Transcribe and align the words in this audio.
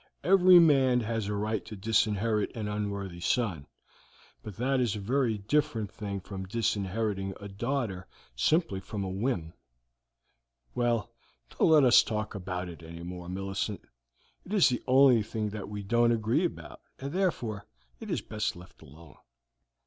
Every 0.23 0.57
man 0.57 1.01
has 1.01 1.27
a 1.27 1.35
right 1.35 1.63
to 1.63 1.75
disinherit 1.75 2.55
an 2.55 2.67
unworthy 2.67 3.19
son, 3.19 3.67
but 4.41 4.55
that 4.55 4.79
is 4.79 4.95
a 4.95 4.99
very 4.99 5.37
different 5.37 5.91
thing 5.91 6.21
from 6.21 6.47
disinheriting 6.47 7.35
a 7.39 7.47
daughter 7.47 8.07
simply 8.35 8.79
from 8.79 9.03
a 9.03 9.09
whim. 9.09 9.53
Well, 10.73 11.11
don't 11.51 11.69
let 11.69 11.83
us 11.83 12.01
talk 12.01 12.33
about 12.33 12.67
it 12.67 12.81
any 12.81 13.03
more, 13.03 13.29
Millicent. 13.29 13.85
It 14.43 14.53
is 14.53 14.69
the 14.69 14.81
only 14.87 15.21
thing 15.21 15.49
that 15.49 15.69
we 15.69 15.83
don't 15.83 16.11
agree 16.11 16.45
about, 16.45 16.81
and 16.97 17.11
therefore 17.13 17.67
it 17.99 18.09
is 18.09 18.21
best 18.23 18.55
left 18.55 18.81
alone." 18.81 19.17